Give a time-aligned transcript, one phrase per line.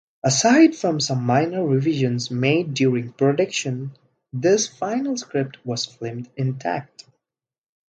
[0.23, 3.91] Aside from some minor revisions made during production,
[4.33, 7.05] this final script was filmed intact.